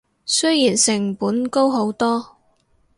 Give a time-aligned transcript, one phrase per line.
[0.25, 2.35] 雖然成本高好多